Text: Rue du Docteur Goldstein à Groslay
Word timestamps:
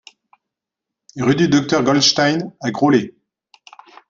Rue 1.17 1.35
du 1.35 1.47
Docteur 1.47 1.83
Goldstein 1.83 2.51
à 2.59 2.71
Groslay 2.71 3.13